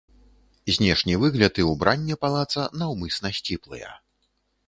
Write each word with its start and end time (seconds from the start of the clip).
Знешні 0.75 1.17
выгляд 1.23 1.53
і 1.63 1.65
ўбранне 1.71 2.15
палаца 2.25 2.65
наўмысна 2.83 3.27
сціплыя. 3.41 3.93